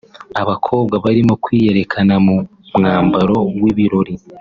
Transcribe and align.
Abakobwa 0.41 0.95
barimo 1.03 1.33
kwiyerekana 1.43 2.13
mu 2.25 2.35
mwambaro 2.75 3.37
w’ibirori 3.61 4.13